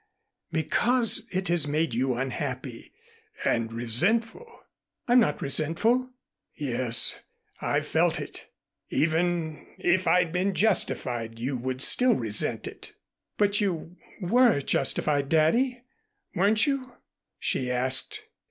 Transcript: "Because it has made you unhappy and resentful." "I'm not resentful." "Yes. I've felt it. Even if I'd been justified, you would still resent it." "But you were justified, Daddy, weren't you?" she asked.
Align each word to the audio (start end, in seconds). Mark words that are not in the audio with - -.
"Because 0.51 1.27
it 1.31 1.47
has 1.49 1.67
made 1.67 1.93
you 1.93 2.15
unhappy 2.15 2.91
and 3.45 3.71
resentful." 3.71 4.47
"I'm 5.07 5.19
not 5.19 5.43
resentful." 5.43 6.09
"Yes. 6.55 7.19
I've 7.61 7.85
felt 7.85 8.19
it. 8.19 8.47
Even 8.89 9.63
if 9.77 10.07
I'd 10.07 10.31
been 10.31 10.55
justified, 10.55 11.37
you 11.37 11.55
would 11.55 11.83
still 11.83 12.15
resent 12.15 12.65
it." 12.65 12.93
"But 13.37 13.61
you 13.61 13.95
were 14.23 14.59
justified, 14.61 15.29
Daddy, 15.29 15.83
weren't 16.33 16.65
you?" 16.65 16.93
she 17.37 17.69
asked. 17.69 18.23